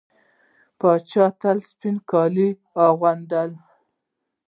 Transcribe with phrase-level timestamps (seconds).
[0.79, 2.49] پاچا تل سپين کالي
[2.85, 3.47] اغوندي.